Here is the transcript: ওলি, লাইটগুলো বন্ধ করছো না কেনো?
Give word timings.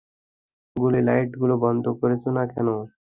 ওলি, 0.75 1.01
লাইটগুলো 1.07 1.55
বন্ধ 1.63 1.85
করছো 1.99 2.29
না 2.37 2.43
কেনো? 2.51 2.75